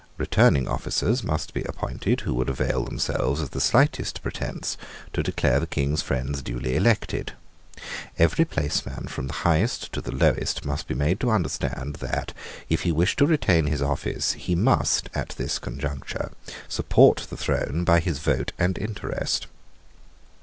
[0.17, 4.75] Returning officers must be appointed who would avail themselves of the slightest pretence
[5.13, 7.33] to declare the King's friends duly elected.
[8.17, 12.33] Every placeman, from the highest to the lowest, must be made to understand that,
[12.67, 16.31] if he wished to retain his office, he must, at this conjuncture,
[16.67, 19.45] support the throne by his vote and interest.